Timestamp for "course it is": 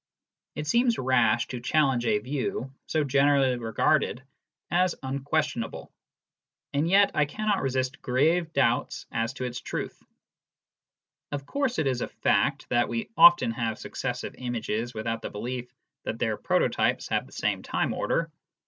11.45-12.01